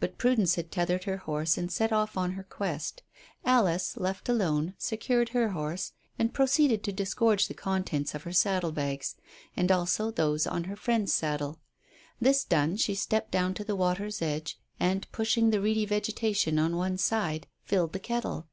[0.00, 3.02] But Prudence had tethered her horse and set off on her quest.
[3.44, 8.72] Alice, left alone, secured her horse and proceeded to disgorge the contents of her saddle
[8.72, 9.16] bags,
[9.54, 11.60] and also those on her friend's saddle.
[12.18, 16.78] This done, she stepped down to the water's edge, and, pushing the reedy vegetation on
[16.78, 18.48] one side, filled the kettle.